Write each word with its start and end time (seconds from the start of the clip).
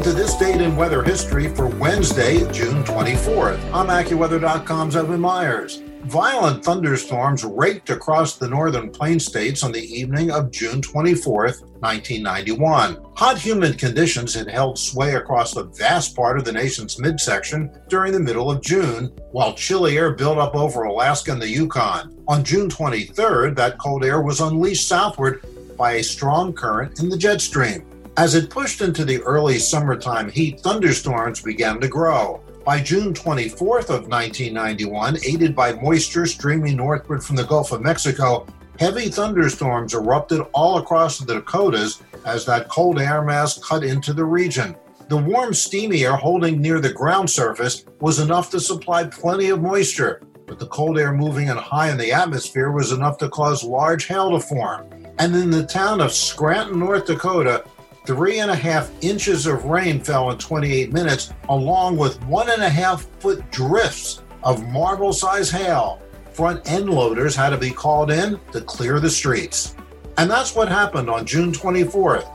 Welcome 0.00 0.16
to 0.16 0.22
this 0.22 0.36
date 0.36 0.62
in 0.62 0.76
weather 0.76 1.02
history 1.02 1.48
for 1.48 1.66
Wednesday, 1.66 2.50
June 2.52 2.82
24th. 2.84 3.62
I'm 3.70 3.88
AccuWeather.com's 3.88 4.96
Evan 4.96 5.20
Myers. 5.20 5.82
Violent 6.04 6.64
thunderstorms 6.64 7.44
raked 7.44 7.90
across 7.90 8.38
the 8.38 8.48
northern 8.48 8.90
plain 8.90 9.20
states 9.20 9.62
on 9.62 9.72
the 9.72 9.84
evening 9.94 10.30
of 10.30 10.50
June 10.50 10.80
24, 10.80 11.34
1991. 11.42 12.96
Hot, 13.16 13.36
humid 13.36 13.78
conditions 13.78 14.32
had 14.32 14.48
held 14.48 14.78
sway 14.78 15.16
across 15.16 15.54
a 15.56 15.64
vast 15.64 16.16
part 16.16 16.38
of 16.38 16.46
the 16.46 16.52
nation's 16.52 16.98
midsection 16.98 17.70
during 17.90 18.14
the 18.14 18.20
middle 18.20 18.50
of 18.50 18.62
June, 18.62 19.12
while 19.32 19.52
chilly 19.52 19.98
air 19.98 20.14
built 20.14 20.38
up 20.38 20.54
over 20.54 20.84
Alaska 20.84 21.30
and 21.32 21.42
the 21.42 21.46
Yukon. 21.46 22.24
On 22.26 22.42
June 22.42 22.70
23rd, 22.70 23.54
that 23.54 23.78
cold 23.78 24.02
air 24.02 24.22
was 24.22 24.40
unleashed 24.40 24.88
southward 24.88 25.44
by 25.76 25.96
a 25.96 26.02
strong 26.02 26.54
current 26.54 27.00
in 27.00 27.10
the 27.10 27.18
jet 27.18 27.42
stream. 27.42 27.84
As 28.16 28.34
it 28.34 28.50
pushed 28.50 28.80
into 28.80 29.04
the 29.04 29.22
early 29.22 29.58
summertime 29.58 30.30
heat, 30.30 30.60
thunderstorms 30.60 31.40
began 31.40 31.80
to 31.80 31.88
grow. 31.88 32.42
By 32.64 32.80
June 32.80 33.14
24th 33.14 33.88
of 33.88 34.08
1991, 34.08 35.18
aided 35.24 35.54
by 35.54 35.74
moisture 35.74 36.26
streaming 36.26 36.76
northward 36.76 37.24
from 37.24 37.36
the 37.36 37.44
Gulf 37.44 37.72
of 37.72 37.80
Mexico, 37.80 38.46
heavy 38.78 39.08
thunderstorms 39.08 39.94
erupted 39.94 40.42
all 40.52 40.78
across 40.78 41.18
the 41.18 41.34
Dakotas 41.34 42.02
as 42.26 42.44
that 42.44 42.68
cold 42.68 43.00
air 43.00 43.22
mass 43.22 43.58
cut 43.58 43.84
into 43.84 44.12
the 44.12 44.24
region. 44.24 44.74
The 45.08 45.16
warm, 45.16 45.54
steamy 45.54 46.04
air 46.04 46.16
holding 46.16 46.60
near 46.60 46.80
the 46.80 46.92
ground 46.92 47.30
surface 47.30 47.84
was 48.00 48.18
enough 48.18 48.50
to 48.50 48.60
supply 48.60 49.04
plenty 49.04 49.50
of 49.50 49.62
moisture, 49.62 50.22
but 50.46 50.58
the 50.58 50.66
cold 50.66 50.98
air 50.98 51.12
moving 51.12 51.48
in 51.48 51.56
high 51.56 51.90
in 51.90 51.96
the 51.96 52.12
atmosphere 52.12 52.70
was 52.70 52.92
enough 52.92 53.18
to 53.18 53.28
cause 53.28 53.64
large 53.64 54.06
hail 54.06 54.32
to 54.32 54.40
form. 54.40 54.88
And 55.18 55.34
in 55.34 55.50
the 55.50 55.64
town 55.64 56.00
of 56.00 56.12
Scranton, 56.12 56.78
North 56.78 57.06
Dakota, 57.06 57.64
Three 58.10 58.40
and 58.40 58.50
a 58.50 58.56
half 58.56 58.90
inches 59.02 59.46
of 59.46 59.66
rain 59.66 60.00
fell 60.00 60.32
in 60.32 60.38
28 60.38 60.92
minutes, 60.92 61.32
along 61.48 61.96
with 61.96 62.20
one 62.24 62.50
and 62.50 62.60
a 62.60 62.68
half 62.68 63.06
foot 63.20 63.48
drifts 63.52 64.24
of 64.42 64.66
marble 64.66 65.12
sized 65.12 65.52
hail. 65.52 66.02
Front 66.32 66.68
end 66.68 66.90
loaders 66.90 67.36
had 67.36 67.50
to 67.50 67.56
be 67.56 67.70
called 67.70 68.10
in 68.10 68.40
to 68.50 68.62
clear 68.62 68.98
the 68.98 69.08
streets. 69.08 69.76
And 70.18 70.28
that's 70.28 70.56
what 70.56 70.68
happened 70.68 71.08
on 71.08 71.24
June 71.24 71.52
24th. 71.52 72.28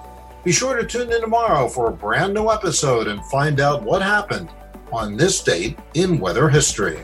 Be 0.46 0.54
sure 0.54 0.78
to 0.78 0.88
tune 0.88 1.12
in 1.12 1.20
tomorrow 1.20 1.68
for 1.68 1.90
a 1.90 1.94
brand 1.94 2.34
new 2.34 2.50
episode 2.50 3.10
and 3.10 3.22
find 3.26 3.60
out 3.60 3.84
what 3.84 4.02
happened 4.02 4.50
on 4.94 5.18
this 5.18 5.44
date 5.44 5.78
in 5.94 6.22
weather 6.22 6.48
history. 6.48 7.04